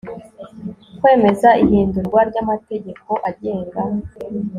[0.99, 3.81] Kwemeza ihindurwa ry amategeko agenga